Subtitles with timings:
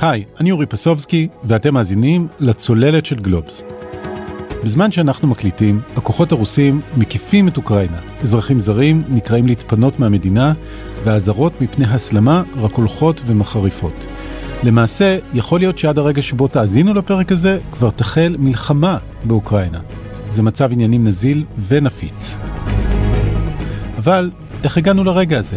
[0.00, 3.62] היי, אני אורי פסובסקי, ואתם מאזינים לצוללת של גלובס.
[4.64, 7.98] בזמן שאנחנו מקליטים, הכוחות הרוסים מקיפים את אוקראינה.
[8.22, 10.52] אזרחים זרים נקראים להתפנות מהמדינה,
[11.04, 13.92] והאזהרות מפני הסלמה רק הולכות ומחריפות.
[14.62, 19.80] למעשה, יכול להיות שעד הרגע שבו תאזינו לפרק הזה, כבר תחל מלחמה באוקראינה.
[20.30, 22.36] זה מצב עניינים נזיל ונפיץ.
[23.98, 24.30] אבל
[24.64, 25.56] איך הגענו לרגע הזה?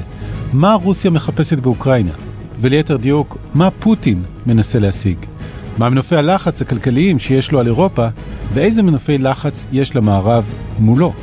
[0.53, 2.30] מה רוסיה מחפשת באוקראינה?
[2.61, 5.17] וליתר דיוק, מה פוטין מנסה להשיג?
[5.77, 8.07] מה מנופי הלחץ הכלכליים שיש לו על אירופה,
[8.53, 11.13] ואיזה מנופי לחץ יש למערב מולו?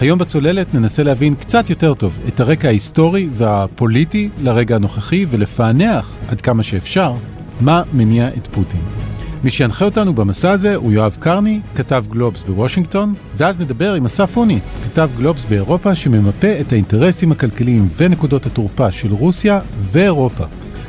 [0.00, 6.40] היום בצוללת ננסה להבין קצת יותר טוב את הרקע ההיסטורי והפוליטי לרגע הנוכחי ולפענח עד
[6.40, 7.12] כמה שאפשר
[7.60, 9.09] מה מניע את פוטין.
[9.44, 14.36] מי שינחה אותנו במסע הזה הוא יואב קרני, כתב גלובס בוושינגטון, ואז נדבר עם אסף
[14.36, 20.44] אוני, כתב גלובס באירופה שממפה את האינטרסים הכלכליים ונקודות התורפה של רוסיה ואירופה.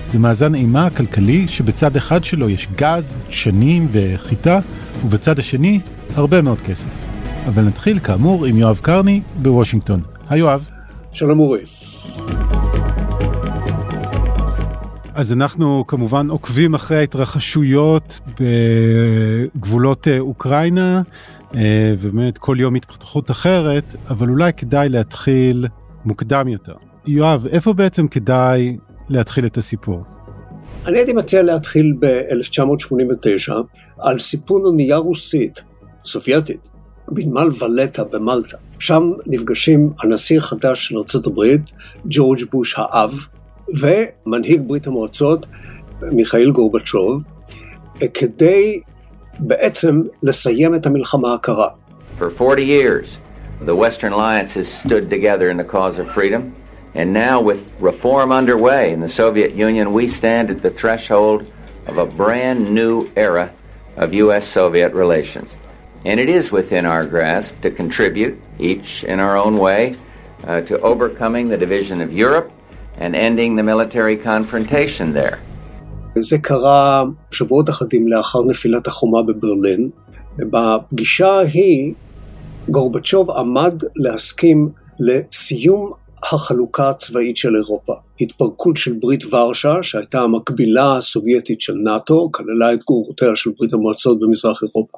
[0.06, 4.60] זה מאזן אימה כלכלי שבצד אחד שלו יש גז, שנים וחיטה,
[5.06, 5.80] ובצד השני
[6.16, 6.90] הרבה מאוד כסף.
[7.48, 10.02] אבל נתחיל כאמור עם יואב קרני בוושינגטון.
[10.30, 10.66] היי יואב.
[11.14, 11.91] שלום אורי.
[15.22, 21.02] אז אנחנו כמובן עוקבים אחרי ההתרחשויות בגבולות אה, אוקראינה,
[21.56, 25.68] אה, ובאמת כל יום התפתחות אחרת, אבל אולי כדאי להתחיל
[26.06, 26.74] מוקדם יותר.
[27.08, 28.78] יואב, איפה בעצם כדאי
[29.10, 30.04] להתחיל את הסיפור?
[30.86, 33.54] אני הייתי מציע להתחיל ב-1989
[34.00, 35.64] על סיפור אונייה רוסית,
[36.04, 36.70] סובייטית,
[37.08, 38.58] בנמל ולטה במלטה.
[38.80, 41.56] שם נפגשים הנשיא החדש של ארה"ב,
[42.06, 43.12] ג'ורג' בוש האב,
[43.71, 45.47] ומנהיג ברית המועצות,
[46.03, 47.23] מיכאיל גורבצ'וב,
[48.15, 48.81] כדי
[49.39, 51.69] בעצם לסיים את המלחמה הקרה.
[52.19, 53.19] For 40 years,
[53.61, 56.55] the Western Alliance has stood together in the cause of freedom,
[56.95, 61.45] and now with reform underway in the Soviet Union, we stand at the threshold
[61.87, 63.51] of a brand new era
[63.97, 65.55] of U.S.-Soviet relations.
[66.05, 69.97] And it is within our grasp to contribute, each in our own way,
[70.45, 72.51] uh, to overcoming the division of Europe
[72.98, 75.38] and ending the military confrontation there.
[76.20, 79.90] זה קרה שבועות אחדים לאחר נפילת החומה בברלין.
[80.38, 81.94] בפגישה ההיא
[82.70, 84.70] גורבצ'וב עמד להסכים
[85.00, 85.92] לסיום
[86.24, 87.94] החלוקה הצבאית של אירופה.
[88.22, 94.20] התפרקות של ברית ורשה, שהייתה המקבילה הסובייטית של נאט"ו, כללה את גרורותיה של ברית המועצות
[94.20, 94.98] במזרח אירופה.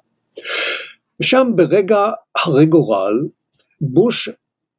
[1.20, 2.10] ושם ברגע
[2.46, 3.14] הרי גורל,
[3.82, 4.30] בוש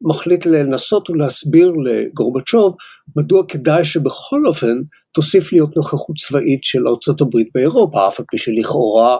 [0.04, 2.74] מחליט לנסות ולהסביר לגורבצ'וב
[3.16, 4.82] מדוע כדאי שבכל אופן
[5.14, 9.18] תוסיף להיות נוכחות צבאית של ארצות הברית באירופה, אף על פי שלכאורה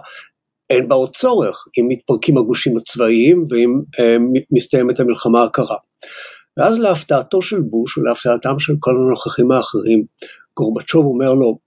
[0.71, 4.17] אין בה עוד צורך אם מתפרקים הגושים הצבאיים ואם אה,
[4.53, 5.77] מסתיימת המלחמה הקרה.
[6.59, 10.05] ואז להפתעתו של בוש ולהפתעתם של כל הנוכחים האחרים,
[10.57, 11.59] גורבצ'וב אומר לו,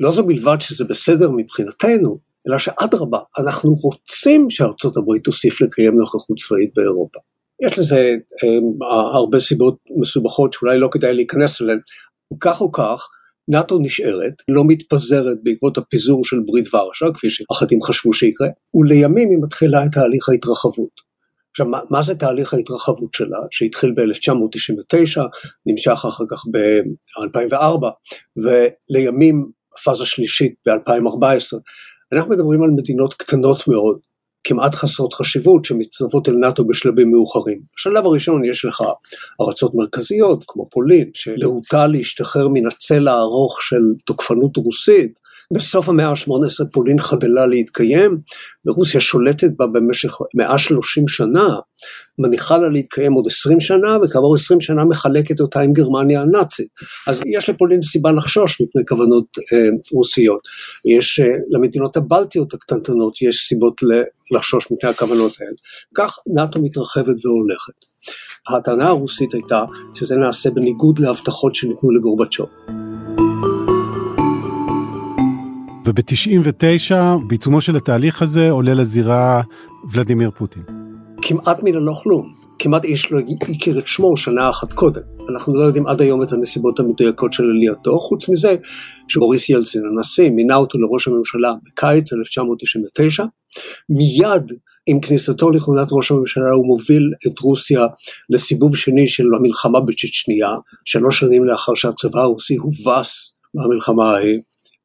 [0.00, 6.36] לא זו בלבד שזה בסדר מבחינתנו, אלא שאדרבה, אנחנו רוצים שארצות הברית תוסיף לקיים נוכחות
[6.38, 7.18] צבאית באירופה.
[7.66, 11.78] יש לזה אה, הרבה סיבות מסובכות שאולי לא כדאי להיכנס אליהן.
[12.40, 13.08] כך או כך,
[13.48, 19.38] נאט"ו נשארת, לא מתפזרת בעקבות הפיזור של ברית ורשה, כפי שאחדים חשבו שיקרה, ולימים היא
[19.42, 21.08] מתחילה את תהליך ההתרחבות.
[21.50, 25.20] עכשיו, מה, מה זה תהליך ההתרחבות שלה, שהתחיל ב-1999,
[25.66, 27.84] נמשך אחר כך ב-2004,
[28.36, 29.50] ולימים
[29.84, 31.58] פאזה שלישית ב-2014.
[32.12, 33.98] אנחנו מדברים על מדינות קטנות מאוד,
[34.48, 37.60] כמעט חסרות חשיבות שמצטרפות אל נאט"ו בשלבים מאוחרים.
[37.76, 38.82] בשלב הראשון יש לך
[39.40, 45.18] ארצות מרכזיות כמו פולין, שלהוטה להשתחרר מן הצלע הארוך של תוקפנות רוסית,
[45.52, 48.18] בסוף המאה ה-18 פולין חדלה להתקיים,
[48.66, 51.48] ורוסיה שולטת בה במשך 130 שנה,
[52.18, 56.68] מניחה לה להתקיים עוד 20 שנה, וכעבור 20 שנה מחלקת אותה עם גרמניה הנאצית.
[57.06, 60.40] אז יש לפולין סיבה לחשוש מפני כוונות אה, רוסיות.
[60.84, 63.80] יש, אה, למדינות הבלטיות הקטנטנות יש סיבות
[64.30, 65.56] לחשוש מפני הכוונות האלה.
[65.94, 67.88] כך נאט"ו מתרחבת והולכת.
[68.48, 72.77] הטענה הרוסית הייתה שזה נעשה בניגוד להבטחות שניתנו לגורבצ'וב.
[75.88, 76.94] וב-99,
[77.26, 79.42] בעיצומו של התהליך הזה, עולה לזירה
[79.92, 80.62] ולדימיר פוטין.
[81.22, 82.34] כמעט מן הלא כלום.
[82.58, 83.18] כמעט איש לא
[83.54, 85.00] הכיר את שמו שנה אחת קודם.
[85.30, 88.56] אנחנו לא יודעים עד היום את הנסיבות המדויקות של עלייתו, חוץ מזה
[89.08, 93.24] שבוריס ילצין הנשיא מינה אותו לראש הממשלה בקיץ 1999.
[93.90, 94.52] מיד
[94.86, 97.86] עם כניסתו לכהונת ראש הממשלה הוא מוביל את רוסיה
[98.30, 100.54] לסיבוב שני של המלחמה בצ'צ'ניה,
[100.84, 104.38] שלוש שנים לאחר שהצבא הרוסי הובס במלחמה ההיא.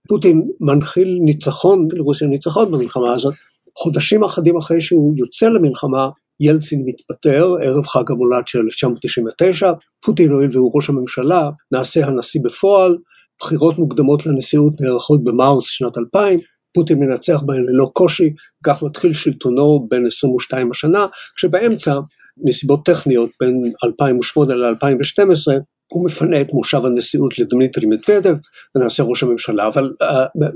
[0.08, 3.34] פוטין מנחיל ניצחון לרוסיה ניצחון במלחמה הזאת.
[3.78, 6.10] חודשים אחדים אחרי שהוא יוצא למלחמה,
[6.40, 9.72] ילצין מתפטר, ערב חג המולד של 1999,
[10.06, 12.98] פוטין הואיל והוא ראש הממשלה, נעשה הנשיא בפועל,
[13.40, 16.40] בחירות מוקדמות לנשיאות נערכות במרס שנת 2000,
[16.74, 18.34] פוטין מנצח בהן ללא קושי,
[18.66, 21.06] כך מתחיל שלטונו בין 22 השנה,
[21.36, 22.00] כשבאמצע,
[22.38, 28.36] מסיבות טכניות בין 2008 ל-2012, הוא מפנה את מושב הנשיאות לדמיטרי מדוודב
[28.76, 30.06] ונעשה ראש הממשלה, אבל uh,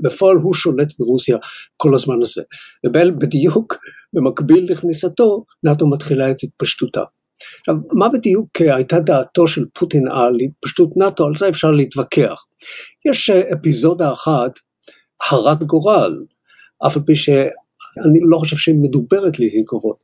[0.02, 1.36] בפועל הוא שולט ברוסיה
[1.76, 2.42] כל הזמן הזה.
[2.86, 3.76] ובדיוק
[4.12, 7.02] במקביל לכניסתו, נאט"ו מתחילה את התפשטותה.
[7.60, 11.26] עכשיו, מה בדיוק הייתה דעתו של פוטין על התפשטות נאט"ו?
[11.26, 12.44] על זה אפשר להתווכח.
[13.08, 14.58] יש אה, אפיזודה אחת,
[15.30, 16.24] הרת גורל,
[16.86, 19.96] אף על פי שאני לא חושב שהיא מדוברת לעיתים קרובות.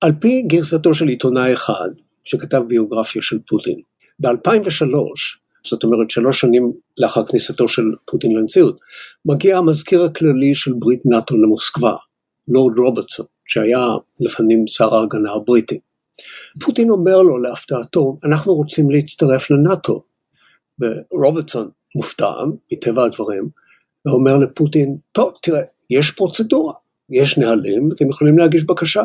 [0.00, 1.88] על פי גרסתו של עיתונאי אחד,
[2.24, 3.80] שכתב ביוגרפיה של פוטין,
[4.20, 4.96] ב-2003,
[5.66, 8.80] זאת אומרת שלוש שנים לאחר כניסתו של פוטין לנשיאות,
[9.24, 11.92] מגיע המזכיר הכללי של ברית נאט"ו למוסקבה,
[12.48, 13.86] לורד רוברטסון, שהיה
[14.20, 15.78] לפנים שר ההגנה הבריטי.
[16.60, 20.02] פוטין אומר לו להפתעתו, אנחנו רוצים להצטרף לנאט"ו.
[20.80, 22.30] ורוברטסון מופתע,
[22.72, 23.48] מטבע הדברים,
[24.06, 26.74] ואומר לפוטין, טוב, תראה, יש פרוצדורה,
[27.10, 29.02] יש נהלים, אתם יכולים להגיש בקשה.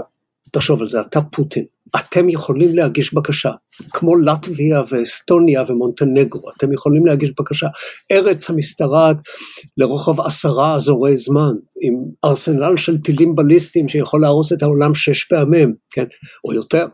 [0.52, 1.64] תחשוב על זה, אתה פוטין,
[1.96, 3.52] אתם יכולים להגיש בקשה,
[3.90, 7.68] כמו לטביה ואסטוניה ומונטנגרו, אתם יכולים להגיש בקשה.
[8.12, 9.18] ארץ המשתרעת
[9.78, 11.52] לרוחב עשרה אזורי זמן,
[11.82, 11.94] עם
[12.26, 16.06] ארסנל של טילים בליסטיים שיכול להרוס את העולם שש פעמים, כן,
[16.46, 16.86] או יותר.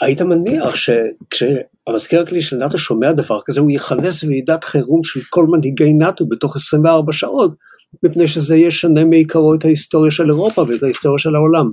[0.00, 5.46] היית מניח שכשהמזכיר הכלי של נאט"ו שומע דבר כזה, הוא יכנס ועידת חירום של כל
[5.46, 7.54] מנהיגי נאט"ו בתוך 24 שעות,
[8.02, 11.70] מפני שזה ישנה מעיקרו את ההיסטוריה של אירופה ואת ההיסטוריה של העולם.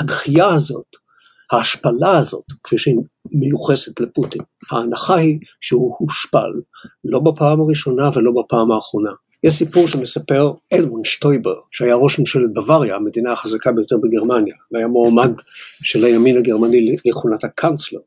[0.00, 0.86] הדחייה הזאת,
[1.52, 2.94] ההשפלה הזאת, כפי שהיא
[3.32, 6.52] מיוחסת לפוטין, ההנחה היא שהוא הושפל,
[7.04, 9.10] לא בפעם הראשונה ולא בפעם האחרונה.
[9.44, 15.32] יש סיפור שמספר אדמון שטויבר, שהיה ראש ממשלת בוואריה, המדינה החזקה ביותר בגרמניה, והיה מועמד
[15.82, 18.00] של הימין הגרמני לכהונת הקאנצלר,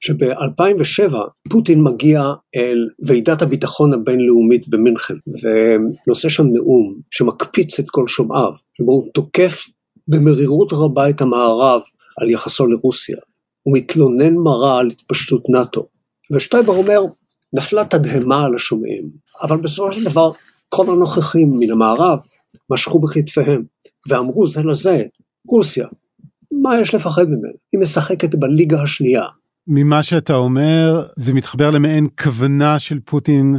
[0.00, 1.14] שב-2007
[1.50, 2.22] פוטין מגיע
[2.56, 9.64] אל ועידת הביטחון הבינלאומית במינכן, ונושא שם נאום שמקפיץ את כל שומעיו, שבו הוא תוקף
[10.08, 11.80] במרירות רבה את המערב
[12.20, 13.16] על יחסו לרוסיה.
[13.62, 15.86] הוא מתלונן מרה על התפשטות נאט"ו.
[16.32, 17.00] ושטייבר אומר,
[17.52, 19.10] נפלה תדהמה על השומעים,
[19.42, 20.30] אבל בסופו של דבר
[20.68, 22.18] כל הנוכחים מן המערב
[22.70, 23.62] משכו בכתפיהם
[24.08, 25.02] ואמרו זה לזה,
[25.48, 25.86] רוסיה,
[26.62, 27.54] מה יש לפחד ממנו?
[27.72, 29.24] היא משחקת בליגה השנייה.
[29.66, 33.56] ממה שאתה אומר, זה מתחבר למעין כוונה של פוטין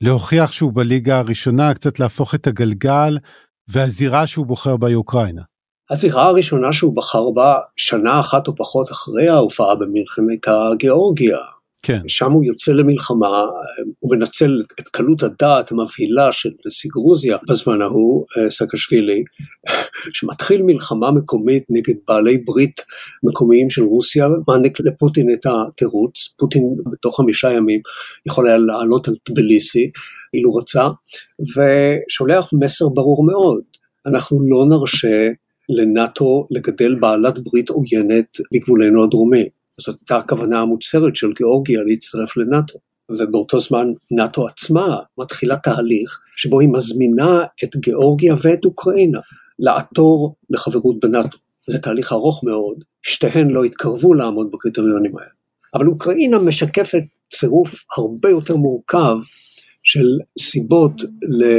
[0.00, 3.18] להוכיח שהוא בליגה הראשונה, קצת להפוך את הגלגל,
[3.68, 5.42] והזירה שהוא בוחר בה היא אוקראינה.
[5.90, 11.38] הזירה הראשונה שהוא בחר בה, שנה אחת או פחות אחרי ההופעה במינכן, הייתה גיאורגיה.
[11.82, 12.00] כן.
[12.08, 13.42] שם הוא יוצא למלחמה,
[13.98, 19.24] הוא מנצל את קלות הדעת המבהילה של נשיא גרוזיה בזמן ההוא, סקשווילי,
[20.12, 22.80] שמתחיל מלחמה מקומית נגד בעלי ברית
[23.22, 27.80] מקומיים של רוסיה, מעניק לפוטין את התירוץ, פוטין בתוך חמישה ימים
[28.26, 29.90] יכול היה לעלות על טבליסי,
[30.34, 30.88] אילו רצה,
[31.40, 33.62] ושולח מסר ברור מאוד,
[34.06, 35.28] אנחנו לא נרשה
[35.68, 39.44] לנאט"ו לגדל בעלת ברית עוינת בגבולנו הדרומי.
[39.80, 42.78] זאת הייתה הכוונה המוצהרת של גיאורגיה להצטרף לנאט"ו.
[43.10, 49.20] ובאותו זמן נאט"ו עצמה מתחילה תהליך שבו היא מזמינה את גיאורגיה ואת אוקראינה
[49.58, 51.38] לעתור לחברות בנאט"ו.
[51.66, 55.30] זה תהליך ארוך מאוד, שתיהן לא התקרבו לעמוד בקריטריונים האלה.
[55.74, 59.16] אבל אוקראינה משקפת צירוף הרבה יותר מורכב
[59.86, 60.06] של
[60.38, 61.02] סיבות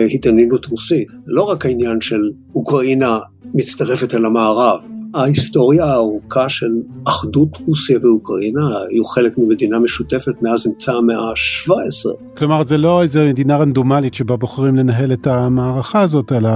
[0.10, 1.08] להתעניינות רוסית.
[1.26, 2.22] לא רק העניין של
[2.56, 3.20] אוקראינה
[3.54, 4.80] מצטרפת אל המערב,
[5.14, 6.72] ההיסטוריה הארוכה של
[7.08, 12.38] אחדות רוסיה ואוקראינה היו חלק ממדינה משותפת מאז אמצע המאה ה-17.
[12.38, 16.50] כלומר זה לא איזה מדינה רנדומלית שבה בוחרים לנהל את המערכה הזאת, אלא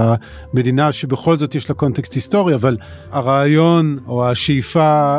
[0.54, 2.76] מדינה שבכל זאת יש לה קונטקסט היסטורי, אבל
[3.10, 5.18] הרעיון או השאיפה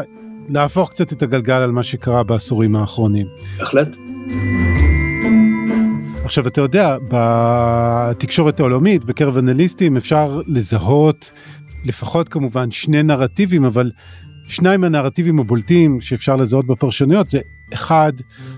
[0.50, 3.28] להפוך קצת את הגלגל על מה שקרה בעשורים האחרונים.
[3.58, 3.88] בהחלט.
[6.24, 11.32] עכשיו אתה יודע בתקשורת העולמית בקרב אנליסטים אפשר לזהות
[11.86, 13.92] לפחות כמובן שני נרטיבים אבל
[14.48, 17.40] שניים מהנרטיבים הבולטים שאפשר לזהות בפרשנויות זה
[17.74, 18.14] אחד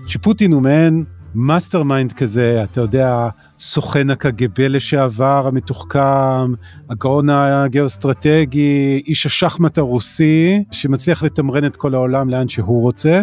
[0.06, 1.04] שפוטין הוא מעין
[1.34, 6.52] mastermind כזה אתה יודע סוכן הקג"ב לשעבר המתוחכם
[6.90, 13.22] הגאון הגיאוסטרטגי איש השחמט הרוסי שמצליח לתמרן את כל העולם לאן שהוא רוצה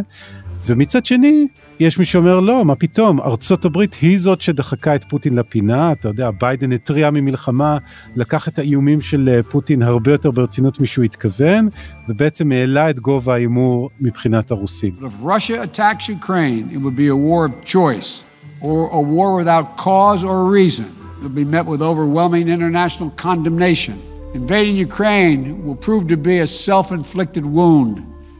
[0.66, 1.48] ומצד שני,
[1.80, 6.08] יש מי שאומר לא, מה פתאום, ארצות הברית היא זאת שדחקה את פוטין לפינה, אתה
[6.08, 7.78] יודע, ביידן התריע ממלחמה,
[8.16, 11.70] לקח את האיומים של אה, פוטין הרבה יותר ברצינות משהוא התכוון,
[12.10, 14.94] ובעצם העלה את גובה ההימור מבחינת הרוסים.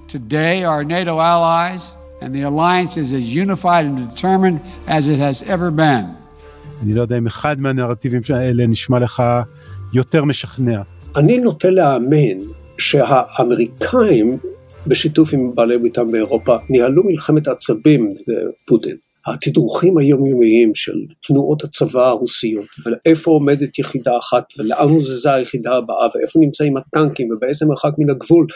[0.08, 5.38] Today our NATO allies and the alliance is as unified and determined as it has
[5.44, 6.06] ever been.
[6.82, 9.24] אני לא יודע אם אחד מהנרטיבים האלה נשמע לך
[9.94, 10.82] יותר משכנע.
[11.16, 12.40] אני נוטה להאמין
[12.78, 14.38] שהאמריקאים
[14.88, 18.96] בשיתוף עם בעלי בריתם באירופה ניהלו מלחמת עצבים נגד פוטין.
[19.28, 26.40] התדרוכים היומיומיים של תנועות הצבא הרוסיות ואיפה עומדת יחידה אחת ולאן הוזזה היחידה הבאה ואיפה
[26.40, 28.48] נמצאים הטנקים ובאיזה מרחק מן הגבול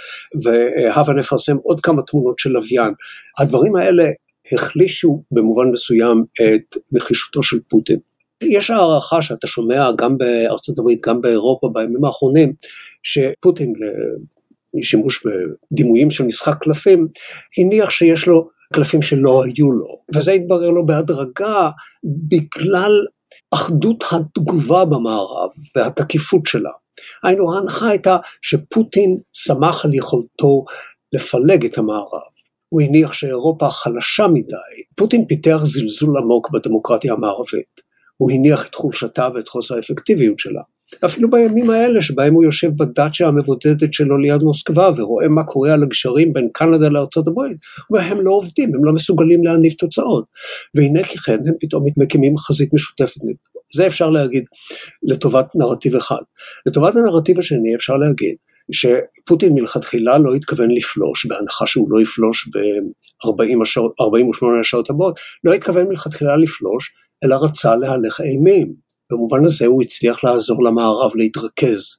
[0.44, 2.94] והבה נפרסם עוד כמה תמונות של לוויין.
[3.40, 4.04] הדברים האלה
[4.52, 8.00] החלישו במובן מסוים את נחישותו של פוטין.
[8.44, 12.54] יש הערכה שאתה שומע גם בארצות הברית, גם באירופה בימים האחרונים,
[13.04, 13.74] שפוטין
[14.74, 17.08] לשימוש בדימויים של משחק קלפים,
[17.58, 21.70] הניח שיש לו קלפים שלא היו לו, וזה התברר לו בהדרגה
[22.04, 22.92] בגלל
[23.52, 26.72] אחדות התגובה במערב והתקיפות שלה.
[27.24, 30.66] היינו ההנחה הייתה שפוטין שמח על יכולתו
[31.14, 32.38] לפלג את המערב.
[32.70, 34.84] הוא הניח שאירופה חלשה מדי.
[34.96, 37.82] פוטין פיתח זלזול עמוק בדמוקרטיה המערבית.
[38.18, 40.62] הוא הניח את חולשתה ואת חוסר האפקטיביות שלה.
[41.06, 45.84] אפילו בימים האלה שבהם הוא יושב בדאצ'ה המבודדת שלו ליד מוסקבה ורואה מה קורה על
[45.84, 47.58] הגשרים בין קנדה לארצות הברית,
[47.92, 50.26] והם לא עובדים, הם לא מסוגלים להניב תוצאות.
[50.76, 53.22] והנה כי כן הם פתאום מקימים חזית משותפת.
[53.76, 54.44] זה אפשר להגיד
[55.04, 56.22] לטובת נרטיב אחד.
[56.66, 58.36] לטובת הנרטיב השני אפשר להגיד
[58.72, 66.38] שפוטין מלכתחילה לא התכוון לפלוש, בהנחה שהוא לא יפלוש ב-48 השעות הבאות, לא התכוון מלכתחילה
[66.38, 68.87] לפלוש, אלא רצה להלך אימים.
[69.12, 71.98] במובן הזה הוא הצליח לעזור למערב להתרכז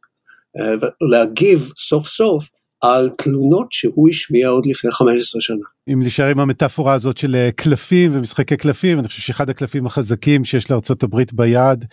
[0.61, 2.49] אה, ולהגיב סוף סוף
[2.81, 5.67] על תלונות שהוא השמיע עוד לפני 15 שנה.
[5.93, 10.45] אם להישאר עם המטאפורה הזאת של אה, קלפים ומשחקי קלפים, אני חושב שאחד הקלפים החזקים
[10.45, 10.71] שיש
[11.03, 11.85] הברית ביד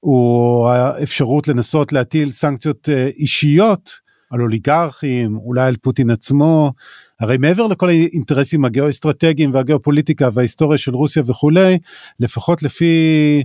[0.00, 3.90] הוא האפשרות לנסות להטיל סנקציות אה, אישיות
[4.30, 6.72] על אוליגרכים, אולי על פוטין עצמו,
[7.20, 11.78] הרי מעבר לכל האינטרסים הגיאו-אסטרטגיים והגיאופוליטיקה וההיסטוריה של רוסיה וכולי,
[12.20, 13.42] לפחות לפי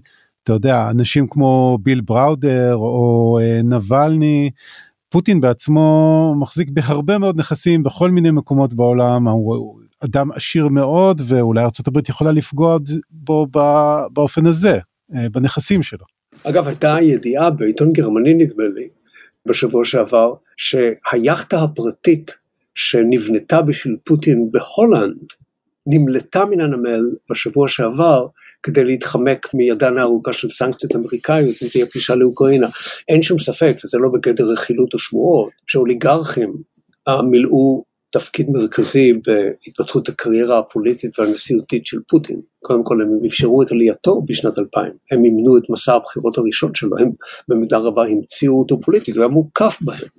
[0.49, 4.49] אתה יודע, אנשים כמו ביל בראודר או אה, נבלני,
[5.09, 11.61] פוטין בעצמו מחזיק בהרבה מאוד נכסים בכל מיני מקומות בעולם, הוא אדם עשיר מאוד ואולי
[11.61, 12.77] ארה"ב יכולה לפגוע
[13.11, 13.47] בו
[14.13, 14.79] באופן הזה,
[15.15, 16.05] אה, בנכסים שלו.
[16.43, 18.87] אגב, הייתה ידיעה בעיתון גרמני נדמה לי,
[19.45, 22.37] בשבוע שעבר, שהיאכטה הפרטית
[22.75, 25.25] שנבנתה בשביל פוטין בהולנד,
[25.87, 28.27] נמלטה מן הנמל בשבוע שעבר
[28.63, 32.67] כדי להתחמק מידן הארוכה של סנקציות אמריקאיות אם תהיה פלישה לאוקראינה.
[33.07, 36.53] אין שום ספק, וזה לא בגדר רכילות או שמועות, שאוליגרכים
[37.29, 42.41] מילאו תפקיד מרכזי בהתפתחות הקריירה הפוליטית והנשיאותית של פוטין.
[42.63, 46.97] קודם כל הם אפשרו את עלייתו בשנת 2000, הם מימנו את מסע הבחירות הראשון שלו,
[46.99, 47.11] הם
[47.47, 50.18] במידה רבה המציאו אותו פוליטית, הוא היה מוקף בהם.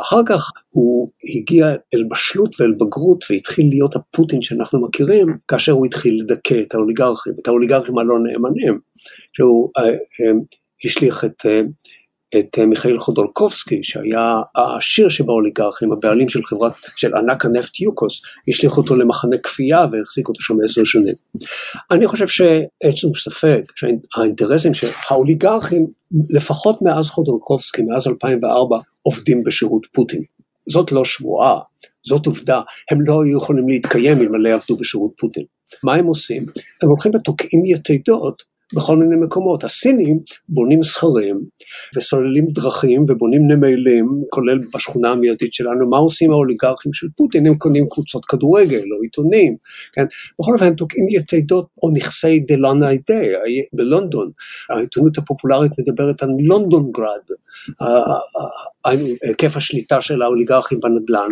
[0.00, 5.86] אחר כך הוא הגיע אל בשלות ואל בגרות והתחיל להיות הפוטין שאנחנו מכירים, כאשר הוא
[5.86, 8.78] התחיל לדכא את האוליגרכים, את האוליגרכים הלא נאמנים,
[9.32, 10.32] שהוא אה, אה,
[10.84, 11.60] השליך את אה,
[12.38, 18.76] את אה, מיכאל חודולקובסקי, שהיה העשיר שבאוליגרכים, הבעלים של חברת, של ענק הנפט יוקוס, השליך
[18.76, 21.14] אותו למחנה כפייה והחזיק אותו שם עשר שנים.
[21.90, 25.86] אני חושב שאין שום ספק שהאינטרסים של האוליגרכים,
[26.30, 30.22] לפחות מאז חודולקובסקי, מאז 2004, עובדים בשירות פוטין.
[30.68, 31.58] זאת לא שבועה,
[32.06, 35.44] זאת עובדה, הם לא היו יכולים להתקיים אלמלא עבדו בשירות פוטין.
[35.84, 36.46] מה הם עושים?
[36.82, 38.42] הם הולכים ותוקעים יתדות
[38.74, 39.64] בכל מיני מקומות.
[39.64, 41.40] הסינים בונים סכרים
[41.96, 47.46] וסוללים דרכים ובונים נמלים, כולל בשכונה המיידית שלנו, מה עושים האוליגרכים של פוטין?
[47.46, 49.56] הם קונים קבוצות כדורגל או עיתונים,
[49.92, 50.04] כן?
[50.40, 54.30] בכל אופן הם תוקעים יתדות או נכסי דלאנה דיי בלונדון.
[54.70, 57.22] העיתונות הפופולרית מדברת על לונדון גראד,
[58.88, 61.30] היקף השליטה של האוליגרכים בנדל"ן,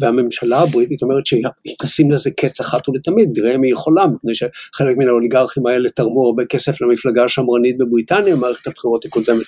[0.00, 1.42] והממשלה הבריטית אומרת שהיא
[1.82, 6.26] תשים לזה קץ אחת ולתמיד, נראה אם היא יכולה, מפני שחלק מן האוליגרכים האלה תרמו
[6.26, 9.46] הרבה כסף למפלגה השמרנית בבריטניה במערכת הבחירות הקודמת,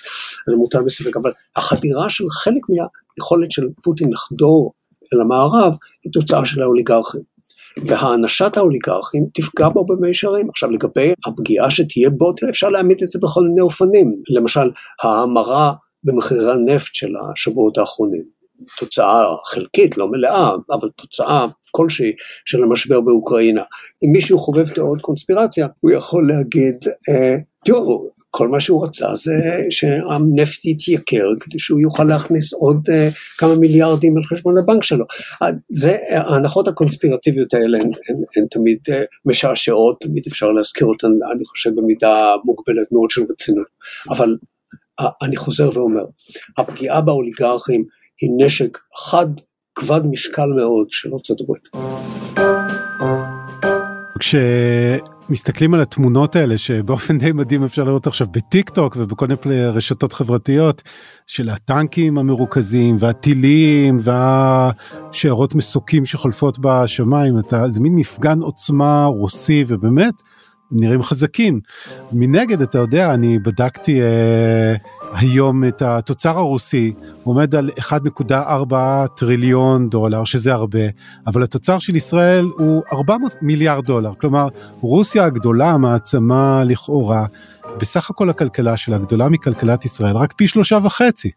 [0.49, 4.73] זה מותר בספק, אבל החדירה של חלק מהיכולת של פוטין לחדור
[5.13, 7.21] אל המערב היא תוצאה של האוליגרכים.
[7.85, 10.49] והענשת האוליגרכים תפגע בו במישרים.
[10.49, 14.15] עכשיו לגבי הפגיעה שתהיה בו, אפשר להעמיד את זה בכל מיני אופנים.
[14.29, 14.71] למשל,
[15.03, 18.39] ההמרה במחירי הנפט של השבועות האחרונים.
[18.79, 22.11] תוצאה חלקית, לא מלאה, אבל תוצאה כלשהי
[22.45, 23.61] של המשבר באוקראינה.
[24.03, 26.75] אם מישהו חובב תיאוריות קונספירציה, הוא יכול להגיד,
[27.09, 29.33] אה, תראו, כל מה שהוא רצה זה
[29.69, 35.05] שהנפט יתייקר כדי שהוא יוכל להכניס עוד אה, כמה מיליארדים על חשבון הבנק שלו.
[35.69, 41.45] זה, ההנחות הקונספירטיביות האלה הן, הן, הן תמיד אה, משעשעות, תמיד אפשר להזכיר אותן, אני
[41.45, 43.67] חושב, במידה מוגבלת מאוד של רצינות.
[44.09, 44.58] אבל אה,
[45.21, 46.05] אני חוזר ואומר,
[46.57, 47.85] הפגיעה באוליגרכים
[48.21, 49.27] היא נשק חד,
[49.75, 51.69] כבד משקל מאוד של ארצות הברית.
[55.29, 60.13] מסתכלים על התמונות האלה שבאופן די מדהים אפשר לראות עכשיו בטיק טוק ובכל מיני רשתות
[60.13, 60.81] חברתיות
[61.27, 70.13] של הטנקים המרוכזים והטילים והשיירות מסוקים שחולפות בשמיים אתה זה מין מפגן עוצמה רוסי ובאמת
[70.71, 71.59] נראים חזקים.
[72.11, 74.75] מנגד אתה יודע אני בדקתי אה,
[75.13, 78.75] היום את התוצר הרוסי הוא עומד על 1.4
[79.17, 80.79] טריליון דולר שזה הרבה
[81.27, 84.47] אבל התוצר של ישראל הוא 400 מיליארד דולר כלומר
[84.81, 87.25] רוסיה הגדולה המעצמה לכאורה
[87.81, 91.31] בסך הכל הכלכלה שלה גדולה מכלכלת ישראל רק פי שלושה וחצי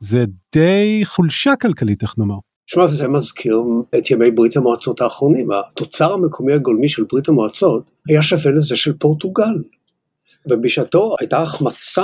[0.00, 2.47] זה די חולשה כלכלית איך נאמר.
[2.70, 3.62] שמע, וזה מזכיר
[3.98, 5.48] את ימי ברית המועצות האחרונים.
[5.50, 9.54] התוצר המקומי הגולמי של ברית המועצות היה שווה לזה של פורטוגל.
[10.50, 12.02] ובשעתו הייתה החמצה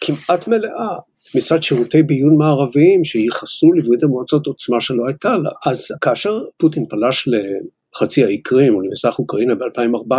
[0.00, 0.98] כמעט מלאה
[1.36, 5.50] מצד שירותי ביון מערביים שייחסו לברית המועצות עוצמה שלא הייתה לה.
[5.66, 10.14] אז כאשר פוטין פלש לחצי האי קרים או למזרח אוקראינה ב-2014,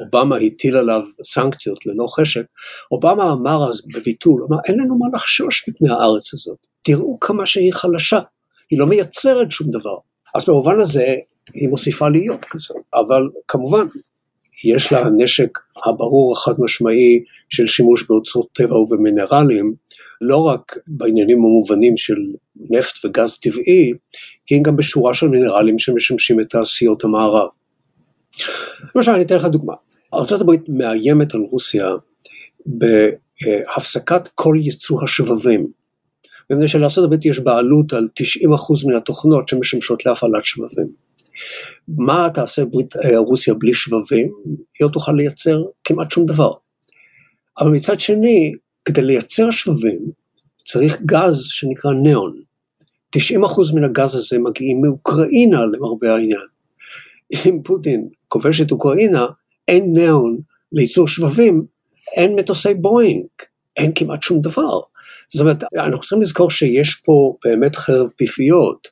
[0.00, 2.44] אובמה הטיל עליו סנקציות ללא חשק,
[2.90, 7.72] אובמה אמר אז בביטול, אמר אין לנו מה לחשוש מפני הארץ הזאת, תראו כמה שהיא
[7.72, 8.20] חלשה,
[8.70, 9.96] היא לא מייצרת שום דבר.
[10.34, 11.06] אז במובן הזה
[11.54, 13.86] היא מוסיפה להיות כזאת, אבל כמובן
[14.64, 19.74] יש לה נשק הברור החד משמעי של שימוש באוצרות טבע ובמינרלים,
[20.20, 22.16] לא רק בעניינים המובנים של
[22.70, 23.92] נפט וגז טבעי,
[24.46, 27.48] כי גם בשורה של מינרלים שמשמשים את תעשיות המערב.
[28.94, 29.74] למשל, אני אתן לך דוגמה.
[30.14, 31.88] ארה"ב מאיימת על רוסיה
[32.66, 35.79] בהפסקת כל ייצוא השבבים.
[36.50, 40.86] מפני שלארה"ב יש בעלות על 90% מן התוכנות שמשמשות להפעלת שבבים.
[41.88, 44.32] מה תעשה ברית, אה, רוסיה בלי שבבים?
[44.78, 46.52] היא לא תוכל לייצר כמעט שום דבר.
[47.58, 48.52] אבל מצד שני,
[48.84, 49.98] כדי לייצר שבבים
[50.66, 52.40] צריך גז שנקרא ניאון.
[53.16, 56.46] 90% מן הגז הזה מגיעים מאוקראינה למרבה העניין.
[57.46, 59.26] אם פוטין כובש את אוקראינה,
[59.68, 60.38] אין ניאון
[60.72, 61.64] לייצור שבבים,
[62.16, 63.26] אין מטוסי בואינג,
[63.76, 64.80] אין כמעט שום דבר.
[65.32, 68.88] זאת אומרת, אנחנו צריכים לזכור שיש פה באמת חרב פיפיות.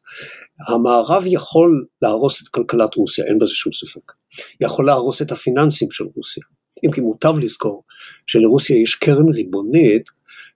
[0.68, 4.12] המערב יכול להרוס את כלכלת רוסיה, אין בזה שום ספק.
[4.60, 6.44] יכול להרוס את הפיננסים של רוסיה.
[6.86, 7.82] אם כי מוטב לזכור
[8.26, 10.02] שלרוסיה יש קרן ריבונית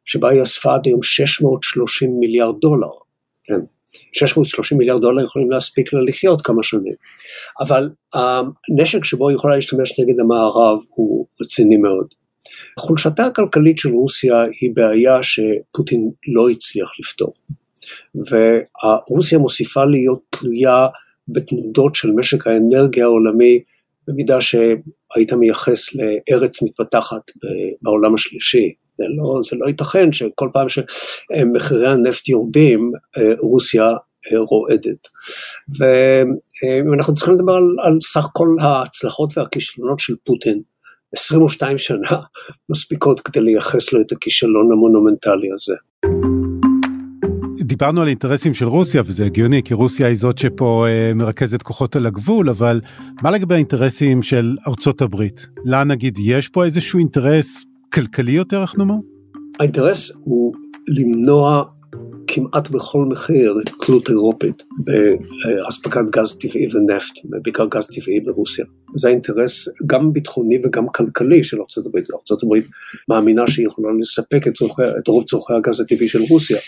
[0.04, 2.90] שבה היא אספה עד היום 630 מיליארד דולר.
[3.44, 3.60] כן,
[4.12, 6.94] 630 מיליארד דולר יכולים להספיק לה לחיות כמה שנים.
[7.60, 12.21] אבל הנשק שבו היא יכולה להשתמש נגד המערב הוא רציני מאוד.
[12.78, 17.34] חולשתה הכלכלית של רוסיה היא בעיה שפוטין לא הצליח לפתור.
[18.14, 20.86] ורוסיה מוסיפה להיות תלויה
[21.28, 23.60] בתנודות של משק האנרגיה העולמי
[24.08, 27.30] במידה שהיית מייחס לארץ מתפתחת
[27.82, 28.72] בעולם השלישי.
[28.98, 32.92] זה לא, זה לא ייתכן שכל פעם שמחירי הנפט יורדים,
[33.38, 33.90] רוסיה
[34.48, 35.08] רועדת.
[35.78, 40.62] ואם אנחנו צריכים לדבר על, על סך כל ההצלחות והכישלונות של פוטין,
[41.16, 42.20] 22 שנה
[42.70, 45.74] מספיקות כדי לייחס לו את הכישלון המונומנטלי הזה.
[47.60, 51.96] דיברנו על אינטרסים של רוסיה וזה הגיוני כי רוסיה היא זאת שפה אה, מרכזת כוחות
[51.96, 52.80] על הגבול אבל
[53.22, 55.46] מה לגבי האינטרסים של ארצות הברית?
[55.64, 58.94] לה נגיד יש פה איזשהו אינטרס כלכלי יותר איך נאמר?
[59.60, 60.54] האינטרס הוא
[60.88, 61.64] למנוע
[62.34, 63.54] כמעט בכל מחיר
[63.86, 68.64] תלות אירופית באספקת גז טבעי ונפט, בעיקר גז טבעי ברוסיה.
[68.94, 71.96] זה האינטרס גם ביטחוני וגם כלכלי של ארה"ב.
[71.96, 72.60] ארה"ב
[73.08, 76.58] מאמינה שהיא יכולה לספק את, צורכי, את רוב צורכי הגז הטבעי של רוסיה,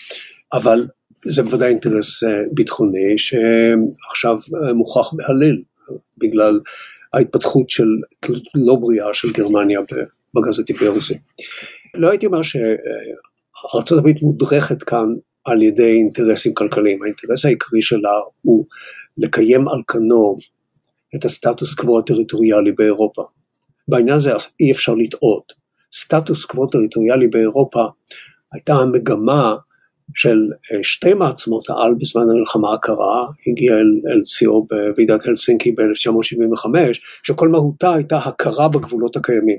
[0.53, 0.87] אבל
[1.25, 5.63] זה בוודאי אינטרס אה, ביטחוני שעכשיו אה, מוכח בעליל
[6.19, 6.61] בגלל
[7.15, 7.89] ההתפתחות של
[8.21, 9.81] תלות לא בריאה של גרמניה
[10.35, 11.15] בגז הטבעי הרוסי.
[11.95, 15.07] לא הייתי אומר שארה"ב מודרכת כאן
[15.45, 17.03] על ידי אינטרסים כלכליים.
[17.03, 18.65] האינטרס העיקרי שלה הוא
[19.19, 20.37] לקיים על כנו
[21.15, 23.23] את הסטטוס קוו הטריטוריאלי באירופה.
[23.89, 25.53] בעניין הזה אי אפשר לטעות.
[25.95, 27.85] סטטוס קוו טריטוריאלי באירופה
[28.53, 29.57] הייתה המגמה
[30.15, 30.39] של
[30.73, 36.69] אה, שתי מעצמות העל בזמן המלחמה הקרה, הגיעה אל, אל שיאו בוועידת הלסינקי ב-1975,
[37.23, 39.59] שכל מהותה הייתה הכרה בגבולות הקיימים.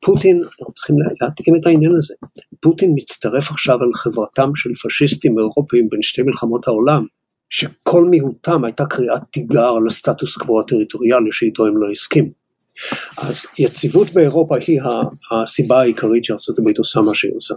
[0.00, 2.14] פוטין, אנחנו צריכים להתאים את העניין הזה,
[2.60, 7.04] פוטין מצטרף עכשיו על חברתם של פשיסטים אירופיים בין שתי מלחמות העולם,
[7.50, 12.28] שכל מיהותם הייתה קריאת תיגר על הסטטוס קוו הטריטוריאלי שאיתו הם לא הסכימו.
[13.18, 14.80] אז יציבות באירופה היא
[15.32, 17.54] הסיבה העיקרית שארצות הברית עושה מה שהיא עושה.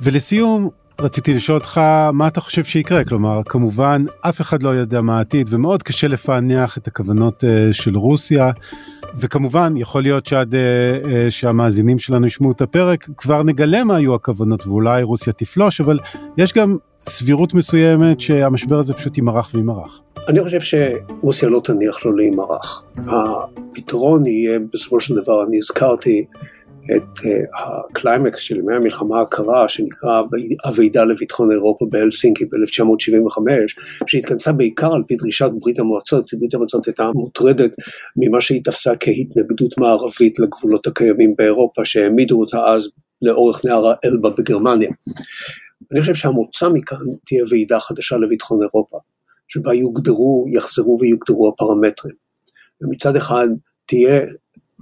[0.00, 0.68] ולסיום,
[1.00, 1.80] רציתי לשאול אותך
[2.12, 6.78] מה אתה חושב שיקרה כלומר כמובן אף אחד לא יודע מה העתיד ומאוד קשה לפענח
[6.78, 8.50] את הכוונות uh, של רוסיה
[9.20, 14.14] וכמובן יכול להיות שעד uh, uh, שהמאזינים שלנו ישמעו את הפרק כבר נגלה מה היו
[14.14, 15.98] הכוונות ואולי רוסיה תפלוש אבל
[16.38, 16.76] יש גם
[17.06, 20.00] סבירות מסוימת שהמשבר הזה פשוט יימרח ויימרח.
[20.28, 22.82] אני חושב שרוסיה לא תניח לו להימרח.
[22.96, 26.24] הפתרון יהיה בסופו של דבר, אני הזכרתי
[26.96, 27.18] את
[27.58, 30.22] הקליימקס של ימי המלחמה הקרה שנקרא
[30.64, 33.42] הוועידה לביטחון אירופה בהלסינקי ב-1975
[34.06, 37.70] שהתכנסה בעיקר על פי דרישת ברית המועצות, ברית המועצות הייתה מוטרדת
[38.16, 42.88] ממה שהיא תפסה כהתנגדות מערבית לגבולות הקיימים באירופה שהעמידו אותה אז
[43.22, 44.90] לאורך נהר האלבה בגרמניה.
[45.92, 48.98] אני חושב שהמוצא מכאן תהיה ועידה חדשה לביטחון אירופה
[49.48, 52.14] שבה יוגדרו, יחזרו ויוגדרו הפרמטרים.
[52.80, 53.48] ומצד אחד
[53.86, 54.20] תהיה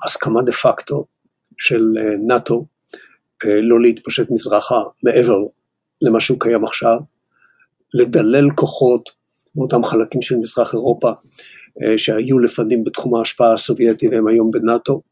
[0.04, 1.04] הסכמה דה פקטו
[1.58, 2.66] של אה, נאט"ו
[3.44, 5.38] אה, לא להתפשט מזרחה מעבר
[6.02, 6.98] למה שהוא קיים עכשיו,
[7.94, 9.10] לדלל כוחות
[9.56, 11.12] מאותם חלקים של מזרח אירופה
[11.82, 15.02] אה, שהיו לפנים בתחום ההשפעה הסובייטי והם היום בנאט"ו,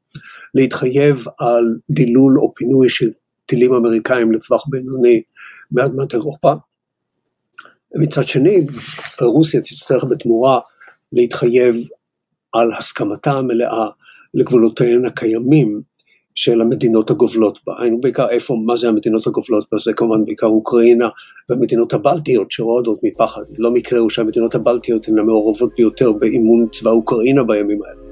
[0.54, 3.10] להתחייב על דילול או פינוי של
[3.46, 5.22] טילים אמריקאים לטווח בינוני
[5.72, 6.52] מאדמת אירופה.
[7.94, 8.66] ומצד שני,
[9.20, 10.60] רוסיה תצטרך בתמורה
[11.12, 11.76] להתחייב
[12.52, 13.86] על הסכמתה המלאה
[14.34, 15.82] לגבולותיהן הקיימים
[16.34, 20.46] של המדינות הגובלות בה, היינו בעיקר איפה, מה זה המדינות הגובלות בה, זה כמובן בעיקר
[20.46, 21.08] אוקראינה
[21.48, 27.42] והמדינות הבלטיות שרועדות מפחד, לא מקרה הוא שהמדינות הבלטיות הן המעורבות ביותר באימון צבא אוקראינה
[27.44, 28.04] בימים האלה.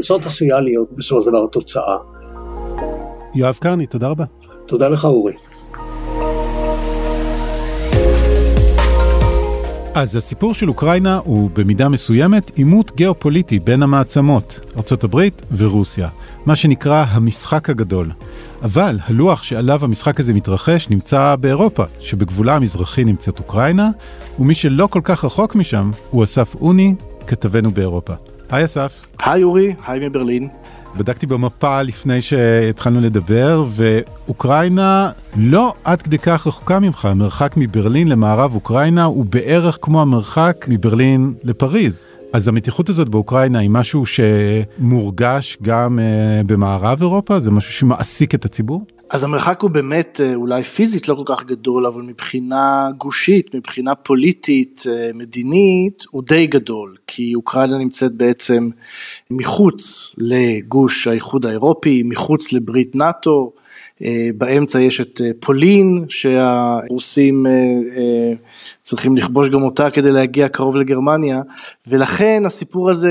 [0.00, 1.96] זאת עשויה להיות בסופו של דבר התוצאה.
[3.34, 4.24] יואב קרני, תודה רבה.
[4.66, 5.32] תודה לך אורי.
[9.94, 16.08] אז הסיפור של אוקראינה הוא במידה מסוימת עימות גיאופוליטי בין המעצמות, ארה"ב ורוסיה.
[16.46, 18.10] מה שנקרא המשחק הגדול.
[18.62, 23.90] אבל הלוח שעליו המשחק הזה מתרחש נמצא באירופה, שבגבולה המזרחי נמצאת אוקראינה,
[24.38, 26.94] ומי שלא כל כך רחוק משם הוא אסף אוני,
[27.26, 28.12] כתבנו באירופה.
[28.50, 28.92] היי אסף.
[29.18, 30.61] היי אורי, היי מברלין.
[30.96, 38.54] בדקתי במפה לפני שהתחלנו לדבר, ואוקראינה לא עד כדי כך רחוקה ממך, המרחק מברלין למערב
[38.54, 42.04] אוקראינה הוא בערך כמו המרחק מברלין לפריז.
[42.32, 47.40] אז המתיחות הזאת באוקראינה היא משהו שמורגש גם uh, במערב אירופה?
[47.40, 48.84] זה משהו שמעסיק את הציבור?
[49.10, 53.94] אז המרחק הוא באמת uh, אולי פיזית לא כל כך גדול, אבל מבחינה גושית, מבחינה
[53.94, 58.70] פוליטית, uh, מדינית, הוא די גדול, כי אוקראינה נמצאת בעצם
[59.30, 63.61] מחוץ לגוש האיחוד האירופי, מחוץ לברית נאט"ו, אה,
[64.36, 68.32] באמצע יש את אה, פולין שהרוסים אה,
[68.80, 71.42] צריכים לכבוש גם אותה כדי להגיע קרוב לגרמניה
[71.86, 73.10] ולכן הסיפור הזה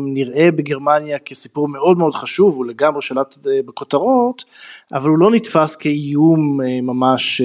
[0.00, 4.44] נראה בגרמניה כסיפור מאוד מאוד חשוב הוא לגמרי שלט בכותרות
[4.92, 7.42] אבל הוא לא נתפס כאיום ממש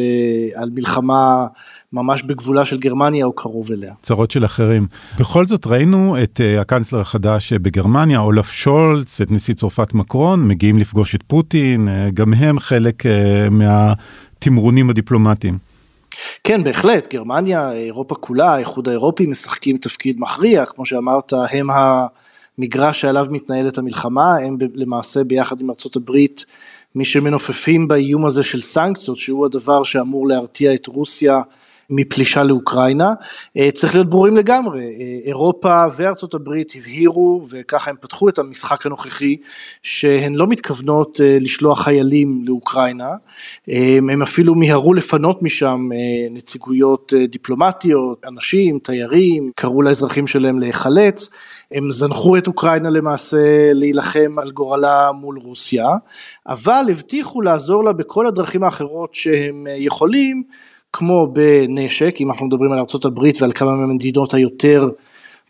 [0.55, 1.47] על מלחמה
[1.93, 3.93] ממש בגבולה של גרמניה או קרוב אליה.
[4.02, 4.88] צרות של אחרים.
[5.19, 10.78] בכל זאת ראינו את uh, הקאנצלר החדש בגרמניה, אולף שולץ, את נשיא צרפת מקרון, מגיעים
[10.78, 13.10] לפגוש את פוטין, uh, גם הם חלק uh,
[13.52, 15.58] מהתמרונים הדיפלומטיים.
[16.43, 21.67] כן, בהחלט, גרמניה, אירופה כולה, האיחוד האירופי משחקים תפקיד מכריע, כמו שאמרת, הם
[22.58, 26.45] המגרש שעליו מתנהלת המלחמה, הם למעשה ביחד עם ארצות הברית
[26.95, 31.41] מי שמנופפים באיום הזה של סנקציות, שהוא הדבר שאמור להרתיע את רוסיה
[31.89, 33.13] מפלישה לאוקראינה.
[33.58, 38.86] אה, צריך להיות ברורים לגמרי, אה, אירופה וארצות הברית הבהירו וככה הם פתחו את המשחק
[38.86, 39.38] הנוכחי
[39.84, 43.10] שהן לא מתכוונות אה, לשלוח חיילים לאוקראינה,
[44.12, 45.89] הם אפילו מיהרו לפנות משם
[46.32, 51.30] נציגויות דיפלומטיות, אנשים, תיירים, קראו לאזרחים שלהם להיחלץ,
[51.71, 55.88] הם זנחו את אוקראינה למעשה להילחם על גורלה מול רוסיה,
[56.47, 60.43] אבל הבטיחו לעזור לה בכל הדרכים האחרות שהם יכולים
[60.93, 64.89] כמו בנשק, אם אנחנו מדברים על ארה"ב ועל כמה מהמדינות היותר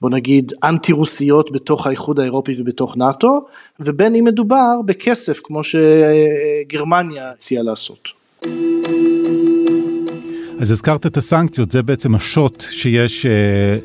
[0.02, 3.46] בוא נגיד אנטי רוסיות בתוך האיחוד האירופי ובתוך נאט"ו,
[3.80, 8.10] ובין אם מדובר בכסף כמו שגרמניה הציעה לעשות.
[10.60, 13.30] אז הזכרת את הסנקציות, זה בעצם השוט שיש uh,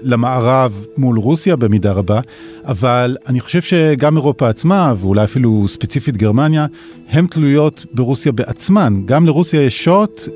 [0.03, 2.21] למערב מול רוסיה במידה רבה,
[2.65, 6.67] אבל אני חושב שגם אירופה עצמה, ואולי אפילו ספציפית גרמניה,
[7.09, 9.03] הן תלויות ברוסיה בעצמן.
[9.07, 10.29] גם לרוסיה יש שוט,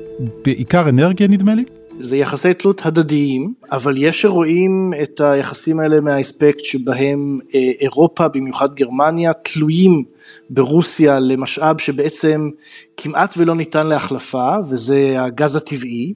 [0.45, 1.63] בעיקר אנרגיה נדמה לי?
[2.01, 8.75] זה יחסי תלות הדדיים, אבל יש שרואים את היחסים האלה מהאספקט שבהם אה, אירופה, במיוחד
[8.75, 10.03] גרמניה, תלויים
[10.49, 12.49] ברוסיה למשאב שבעצם
[12.97, 16.13] כמעט ולא ניתן להחלפה, וזה הגז הטבעי.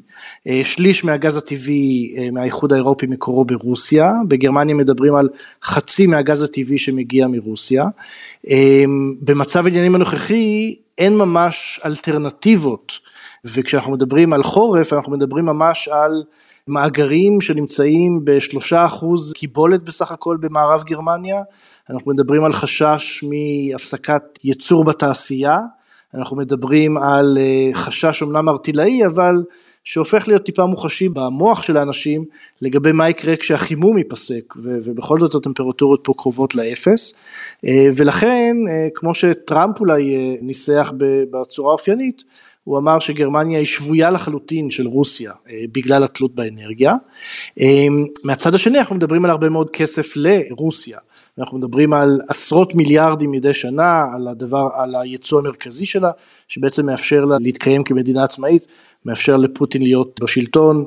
[0.48, 5.30] אה, שליש מהגז הטבעי אה, מהאיחוד האירופי מקורו ברוסיה, בגרמניה מדברים על
[5.64, 7.86] חצי מהגז הטבעי שמגיע מרוסיה.
[9.22, 13.00] במצב העניינים הנוכחי אין ממש אלטרנטיבות.
[13.46, 16.24] וכשאנחנו מדברים על חורף אנחנו מדברים ממש על
[16.68, 21.42] מאגרים שנמצאים בשלושה אחוז קיבולת בסך הכל במערב גרמניה,
[21.90, 25.60] אנחנו מדברים על חשש מהפסקת ייצור בתעשייה,
[26.14, 29.44] אנחנו מדברים על אה, חשש אמנם ארטילאי אבל
[29.84, 32.26] שהופך להיות טיפה מוחשי במוח של האנשים
[32.62, 37.14] לגבי מה יקרה כשהחימום ייפסק ובכל זאת הטמפרטורות פה קרובות לאפס.
[37.66, 40.92] אה, ולכן אה, כמו שטראמפ אולי ניסח
[41.32, 42.24] בצורה אופיינית
[42.64, 45.32] הוא אמר שגרמניה היא שבויה לחלוטין של רוסיה
[45.72, 46.94] בגלל התלות באנרגיה.
[48.24, 50.98] מהצד השני אנחנו מדברים על הרבה מאוד כסף לרוסיה.
[51.40, 56.12] אנחנו מדברים על עשרות מיליארדים מדי שנה, על הדבר, על היצוא המרכזי שלה,
[56.48, 58.68] שבעצם מאפשר לה להתקיים כמדינה עצמאית,
[59.06, 60.86] מאפשר לפוטין להיות בשלטון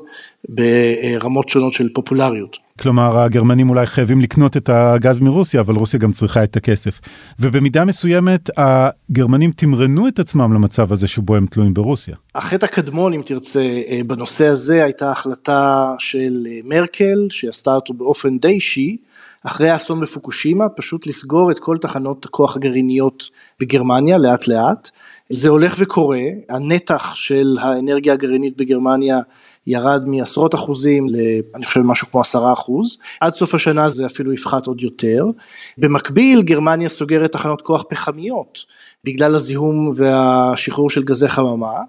[0.49, 2.57] ברמות שונות של פופולריות.
[2.81, 7.01] כלומר הגרמנים אולי חייבים לקנות את הגז מרוסיה אבל רוסיה גם צריכה את הכסף
[7.41, 12.15] ובמידה מסוימת הגרמנים תמרנו את עצמם למצב הזה שבו הם תלויים ברוסיה.
[12.35, 18.39] החטא הקדמון אם תרצה אה, בנושא הזה הייתה החלטה של אה, מרקל שעשתה אותו באופן
[18.39, 18.97] די אישי
[19.47, 23.31] אחרי האסון בפוקושימה, פשוט לסגור את כל תחנות הכוח הגרעיניות
[23.61, 24.91] בגרמניה לאט לאט.
[25.31, 29.21] זה הולך וקורה, הנתח של האנרגיה הגרעינית בגרמניה
[29.67, 31.17] ירד מעשרות אחוזים ל...
[31.55, 35.27] אני חושב משהו כמו עשרה אחוז, עד סוף השנה זה אפילו יפחת עוד יותר.
[35.79, 38.59] במקביל גרמניה סוגרת תחנות כוח פחמיות
[39.05, 41.81] בגלל הזיהום והשחרור של גזי חממה,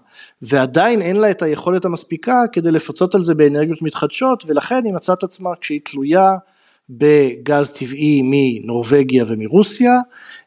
[0.41, 5.23] ועדיין אין לה את היכולת המספיקה כדי לפצות על זה באנרגיות מתחדשות, ולכן היא מצאת
[5.23, 6.31] עצמה כשהיא תלויה
[6.89, 9.93] בגז טבעי מנורבגיה ומרוסיה,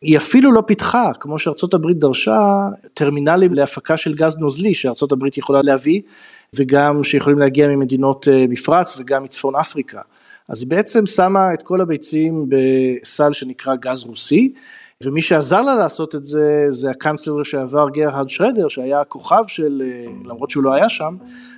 [0.03, 5.38] היא אפילו לא פיתחה, כמו שארצות הברית דרשה, טרמינלים להפקה של גז נוזלי שארצות הברית
[5.38, 6.00] יכולה להביא,
[6.55, 10.00] וגם שיכולים להגיע ממדינות אה, מפרץ וגם מצפון אפריקה.
[10.48, 14.53] אז היא בעצם שמה את כל הביצים בסל שנקרא גז רוסי,
[15.05, 20.05] ומי שעזר לה לעשות את זה, זה הקאנצלר לשעבר גרהרד שרדר, שהיה הכוכב של, אה,
[20.24, 21.16] למרות שהוא לא היה שם,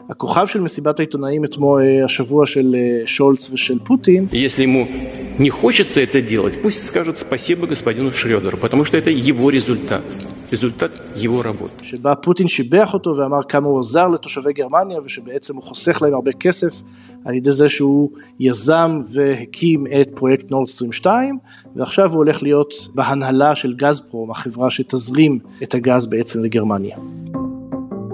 [0.09, 4.27] הכוכב של מסיבת העיתונאים אתמול, אה, השבוע של אה, שולץ ושל פוטין.
[4.31, 4.87] Если ему
[5.39, 10.03] не хочется это делать, пусть скажет спасибо господину Шредеру, потому что это его результат.
[10.51, 11.83] результат его работы.
[11.83, 16.31] שבה פוטין שיבח אותו ואמר כמה הוא עזר לתושבי גרמניה ושבעצם הוא חוסך להם הרבה
[16.31, 16.81] כסף
[17.25, 18.09] על ידי זה שהוא
[18.39, 21.37] יזם והקים את פרויקט נורדסטרים 2
[21.75, 26.97] ועכשיו הוא הולך להיות בהנהלה של גזפרום, החברה שתזרים את הגז בעצם לגרמניה.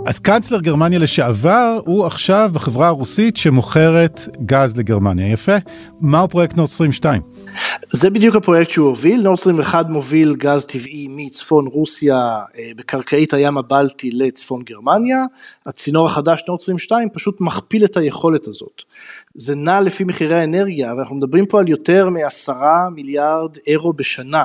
[0.08, 5.52] אז קאנצלר גרמניה לשעבר הוא עכשיו בחברה הרוסית שמוכרת גז לגרמניה, יפה.
[6.00, 7.22] מהו פרויקט נורדסטרים 2?
[7.92, 12.16] זה בדיוק הפרויקט שהוא הוביל, נורדסטרים 1 מוביל גז טבעי מצפון רוסיה
[12.58, 15.24] אה, בקרקעית הים הבלטי לצפון גרמניה,
[15.66, 18.82] הצינור החדש נורדסטרים 2 פשוט מכפיל את היכולת הזאת.
[19.34, 24.44] זה נע לפי מחירי האנרגיה, ואנחנו מדברים פה על יותר מעשרה מיליארד אירו בשנה.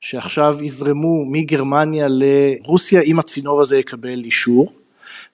[0.00, 4.72] שעכשיו יזרמו מגרמניה לרוסיה אם הצינור הזה יקבל אישור.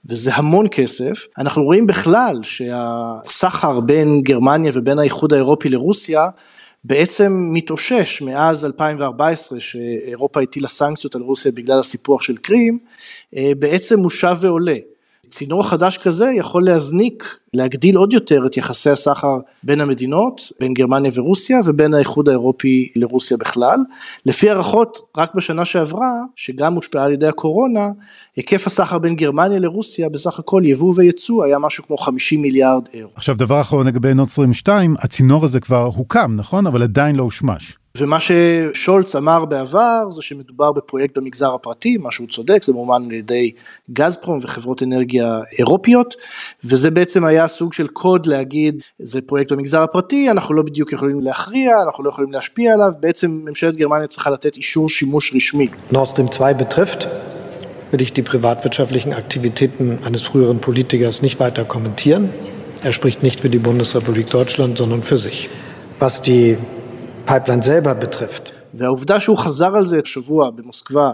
[0.08, 1.26] וזה המון כסף.
[1.38, 6.28] אנחנו רואים בכלל שהסחר בין גרמניה ובין האיחוד האירופי לרוסיה
[6.84, 12.78] בעצם מתאושש מאז 2014 שאירופה הטילה סנקציות על רוסיה בגלל הסיפוח של קרים,
[13.36, 14.76] אה, בעצם הוא שב ועולה.
[15.28, 21.10] צינור חדש כזה יכול להזניק, להגדיל עוד יותר את יחסי הסחר בין המדינות, בין גרמניה
[21.14, 23.78] ורוסיה ובין האיחוד האירופי לרוסיה בכלל.
[24.26, 27.88] לפי הערכות, רק בשנה שעברה, שגם הושפעה על ידי הקורונה,
[28.36, 33.10] היקף הסחר בין גרמניה לרוסיה בסך הכל יבוא וייצוא היה משהו כמו 50 מיליארד אירו.
[33.14, 36.66] עכשיו דבר אחרון לגבי נוט 22, הצינור הזה כבר הוקם, נכון?
[36.66, 37.76] אבל עדיין לא הושמש.
[37.96, 43.12] ומה ששולץ אמר בעבר זה שמדובר בפרויקט במגזר הפרטי, מה שהוא צודק, זה מומן על
[43.12, 43.50] ידי
[43.92, 46.14] גזפרום וחברות אנרגיה אירופיות,
[46.64, 51.20] וזה בעצם היה סוג של קוד להגיד, זה פרויקט במגזר הפרטי, אנחנו לא בדיוק יכולים
[51.20, 55.68] להכריע, אנחנו לא יכולים להשפיע עליו, בעצם ממשלת גרמניה צריכה לתת אישור שימוש רשמי.
[55.90, 57.06] נורסטרים 2 betrifft,
[57.92, 62.30] will ich die privatwirtschaftlichen Aktivitäten eines früheren Politikers nicht weiter kommentieren.
[62.82, 65.48] Er spricht nicht für die Bundesrepublik Deutschland, sondern für sich.
[65.98, 66.58] Was die
[67.26, 68.52] Pipeline selber betrifft.
[68.74, 71.10] והעובדה שהוא חזר על זה השבוע במוסקבה,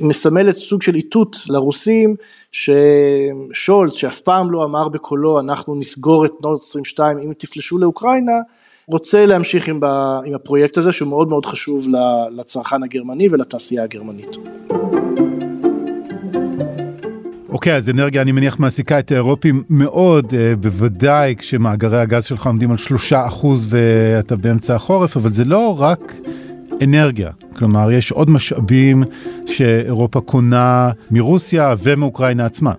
[0.00, 2.14] מסמלת סוג של איתות לרוסים,
[2.52, 8.32] ששולץ, שאף פעם לא אמר בקולו, אנחנו נסגור את נורד 22 אם תפלשו לאוקראינה,
[8.86, 9.84] רוצה להמשיך עם, ב,
[10.24, 11.86] עם הפרויקט הזה, שהוא מאוד מאוד חשוב
[12.36, 14.36] לצרכן הגרמני ולתעשייה הגרמנית.
[17.52, 22.70] אוקיי, אז אנרגיה אני מניח מעסיקה את האירופים מאוד, אה, בוודאי כשמאגרי הגז שלך עומדים
[22.70, 26.12] על שלושה אחוז ואתה באמצע החורף, אבל זה לא רק
[26.84, 27.30] אנרגיה.
[27.56, 29.02] כלומר, יש עוד משאבים
[29.46, 32.72] שאירופה קונה מרוסיה ומאוקראינה עצמה.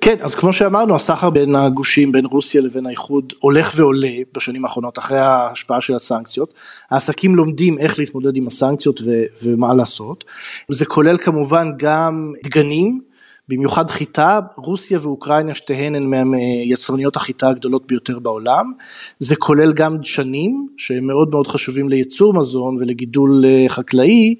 [0.00, 4.98] כן, אז כמו שאמרנו, הסחר בין הגושים, בין רוסיה לבין האיחוד, הולך ועולה בשנים האחרונות,
[4.98, 6.54] אחרי ההשפעה של הסנקציות.
[6.90, 10.24] העסקים לומדים איך להתמודד עם הסנקציות ו- ומה לעשות.
[10.68, 13.09] זה כולל כמובן גם דגנים,
[13.50, 18.72] במיוחד חיטה, רוסיה ואוקראינה שתיהן הן מיצרניות החיטה הגדולות ביותר בעולם,
[19.18, 24.34] זה כולל גם דשנים שהם מאוד מאוד חשובים לייצור מזון ולגידול אה, חקלאי,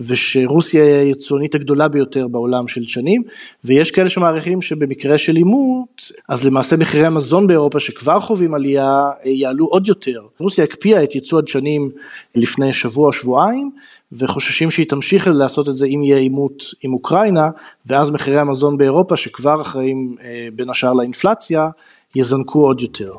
[0.00, 3.22] ושרוסיה היא היצואנית הגדולה ביותר בעולם של דשנים,
[3.64, 9.30] ויש כאלה שמעריכים שבמקרה של עימות, אז למעשה מחירי המזון באירופה שכבר חווים עלייה, אה,
[9.30, 10.20] יעלו עוד יותר.
[10.38, 11.90] רוסיה הקפיאה את ייצוא הדשנים
[12.34, 13.70] לפני שבוע, שבועיים,
[14.12, 17.48] וחוששים שהיא תמשיך לעשות את זה אם יהיה עימות עם אוקראינה,
[17.86, 21.68] ואז מחירי המזון באירופה שכבר אחראים אה, בין השאר לאינפלציה,
[22.14, 23.12] יזנקו עוד יותר.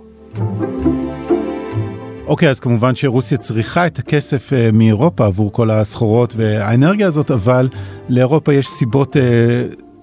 [2.31, 7.31] אוקיי, okay, אז כמובן שרוסיה צריכה את הכסף uh, מאירופה עבור כל הסחורות והאנרגיה הזאת,
[7.31, 7.69] אבל
[8.09, 9.19] לאירופה יש סיבות uh,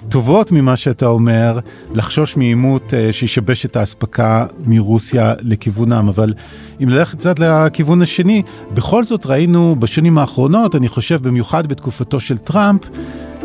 [0.08, 1.58] טובות ממה שאתה אומר,
[1.94, 6.34] לחשוש מעימות uh, שישבש את האספקה מרוסיה לכיוונם, אבל
[6.82, 8.42] אם ללכת קצת לכיוון השני,
[8.74, 12.80] בכל זאת ראינו בשנים האחרונות, אני חושב במיוחד בתקופתו של טראמפ,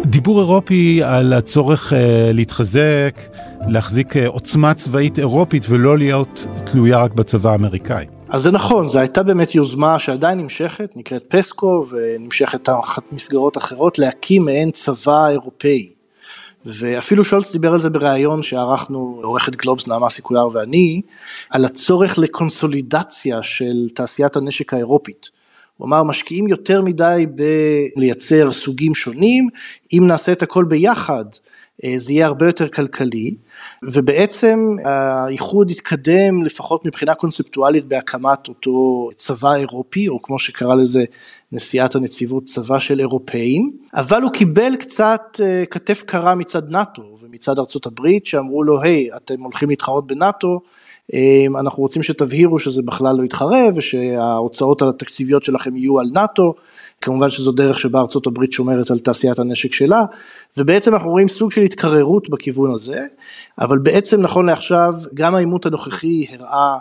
[0.05, 1.95] דיבור אירופי על הצורך uh,
[2.33, 3.19] להתחזק,
[3.67, 8.12] להחזיק uh, עוצמה צבאית אירופית ולא להיות תלויה רק בצבא האמריקאי.
[8.33, 13.99] אז זה נכון, זו הייתה באמת יוזמה שעדיין נמשכת, נקראת פסקו ונמשכת תחת מסגרות אחרות,
[13.99, 15.89] להקים מעין צבא אירופאי.
[16.65, 21.01] ואפילו שולץ דיבר על זה בריאיון שערכנו, עורכת גלובס נעמה סיקולר ואני,
[21.49, 25.29] על הצורך לקונסולידציה של תעשיית הנשק האירופית.
[25.77, 27.25] הוא אמר משקיעים יותר מדי
[27.95, 29.49] בלייצר סוגים שונים,
[29.93, 31.25] אם נעשה את הכל ביחד
[31.97, 33.35] זה יהיה הרבה יותר כלכלי.
[33.83, 41.03] ובעצם האיחוד התקדם לפחות מבחינה קונספטואלית בהקמת אותו צבא אירופי, או כמו שקרא לזה
[41.51, 47.59] נשיאת הנציבות, צבא של אירופאים, אבל הוא קיבל קצת אה, כתף קרה מצד נאט"ו ומצד
[47.59, 50.59] ארצות הברית, שאמרו לו, היי, hey, אתם הולכים להתחרות בנאט"ו,
[51.13, 56.53] אה, אנחנו רוצים שתבהירו שזה בכלל לא יתחרה ושההוצאות התקציביות שלכם יהיו על נאט"ו,
[57.03, 60.01] כמובן שזו דרך שבה ארצות הברית שומרת על תעשיית הנשק שלה,
[60.57, 63.01] ובעצם אנחנו רואים סוג של התקררות בכיוון הזה,
[63.59, 66.77] אבל בעצם נכון לעכשיו גם העימות הנוכחי הראה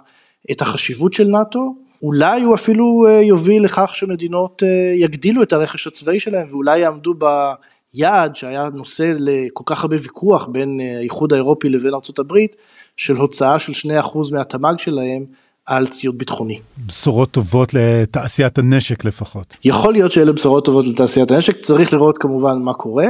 [0.51, 5.87] את החשיבות של נאט"ו, אולי הוא אפילו אה, יוביל לכך שמדינות אה, יגדילו את הרכש
[5.87, 11.69] הצבאי שלהם ואולי יעמדו ביעד שהיה נושא לכל כך הרבה ויכוח בין אה, האיחוד האירופי
[11.69, 12.57] לבין ארצות הברית,
[12.97, 15.25] של הוצאה של 2% מהתמ"ג שלהם
[15.67, 16.61] על ציוד ביטחוני.
[16.87, 19.57] בשורות טובות לתעשיית הנשק לפחות.
[19.65, 23.09] יכול להיות שאלה בשורות טובות לתעשיית הנשק, צריך לראות כמובן מה קורה,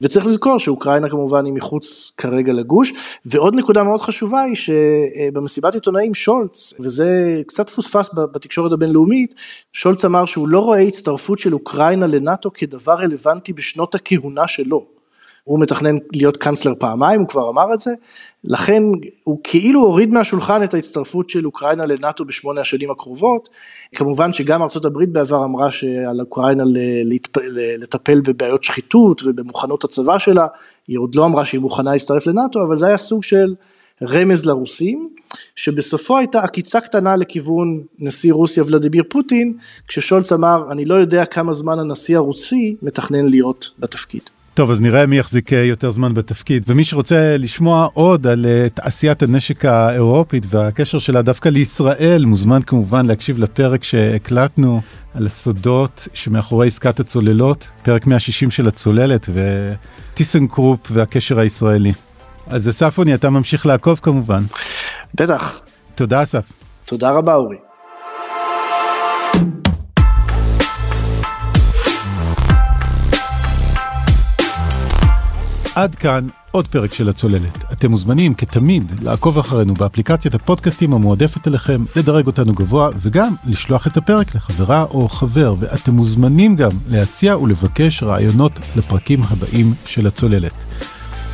[0.00, 2.92] וצריך לזכור שאוקראינה כמובן היא מחוץ כרגע לגוש,
[3.26, 9.34] ועוד נקודה מאוד חשובה היא שבמסיבת עיתונאים שולץ, וזה קצת פוספס בתקשורת הבינלאומית,
[9.72, 14.95] שולץ אמר שהוא לא רואה הצטרפות של אוקראינה לנאטו כדבר רלוונטי בשנות הכהונה שלו.
[15.46, 17.90] הוא מתכנן להיות קאנצלר פעמיים, הוא כבר אמר את זה,
[18.44, 18.82] לכן
[19.24, 23.48] הוא כאילו הוריד מהשולחן את ההצטרפות של אוקראינה לנאטו בשמונה השנים הקרובות,
[23.94, 26.62] כמובן שגם ארה"ב בעבר אמרה שעל אוקראינה
[27.78, 30.46] לטפל בבעיות שחיתות ובמוכנות הצבא שלה,
[30.88, 33.54] היא עוד לא אמרה שהיא מוכנה להצטרף לנאטו, אבל זה היה סוג של
[34.02, 35.08] רמז לרוסים,
[35.56, 39.56] שבסופו הייתה עקיצה קטנה לכיוון נשיא רוסיה ולדימיר פוטין,
[39.88, 44.22] כששולץ אמר אני לא יודע כמה זמן הנשיא הרוסי מתכנן להיות בתפקיד.
[44.56, 46.64] טוב, אז נראה מי יחזיק אה, יותר זמן בתפקיד.
[46.68, 53.06] ומי שרוצה לשמוע עוד על אה, תעשיית הנשק האירופית והקשר שלה דווקא לישראל, מוזמן כמובן
[53.06, 54.80] להקשיב לפרק שהקלטנו
[55.14, 61.92] על הסודות שמאחורי עסקת הצוללות, פרק 160 של הצוללת וטיסנקרופ והקשר הישראלי.
[62.46, 64.42] אז אסף אתה ממשיך לעקוב כמובן.
[65.14, 65.60] בטח.
[65.94, 66.44] תודה אסף.
[66.84, 67.65] תודה רבה אורי.
[75.76, 77.72] עד כאן עוד פרק של הצוללת.
[77.72, 83.96] אתם מוזמנים כתמיד לעקוב אחרינו באפליקציית הפודקאסטים המועדפת אליכם, לדרג אותנו גבוה וגם לשלוח את
[83.96, 90.52] הפרק לחברה או חבר, ואתם מוזמנים גם להציע ולבקש רעיונות לפרקים הבאים של הצוללת.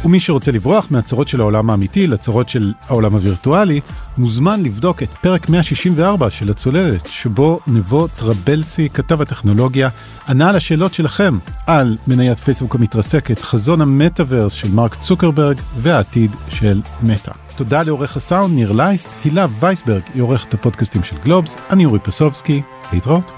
[0.05, 3.81] ומי שרוצה לברוח מהצרות של העולם האמיתי לצרות של העולם הווירטואלי,
[4.19, 9.89] מוזמן לבדוק את פרק 164 של הצוללת, שבו נבו טרבלסי, כתב הטכנולוגיה,
[10.29, 16.81] ענה על השאלות שלכם על מניית פייסבוק המתרסקת, חזון המטאוורס של מרק צוקרברג והעתיד של
[17.03, 17.33] מטא.
[17.57, 22.63] תודה לעורך הסאונד ניר לייסט, הילה וייסברג היא עורכת הפודקאסטים של גלובס, אני אורי פסובסקי,
[22.93, 23.33] להתראות.